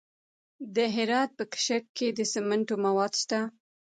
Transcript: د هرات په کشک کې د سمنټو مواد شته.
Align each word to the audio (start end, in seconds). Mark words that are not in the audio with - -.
د 0.75 0.77
هرات 0.95 1.29
په 1.37 1.43
کشک 1.53 1.83
کې 1.97 2.07
د 2.17 2.19
سمنټو 2.33 2.75
مواد 2.85 3.13
شته. 3.21 3.39